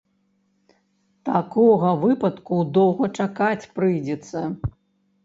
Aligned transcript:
Такога 1.29 1.91
выпадку 2.05 2.57
доўга 2.79 3.11
чакаць 3.21 3.69
прыйдзецца. 3.77 4.43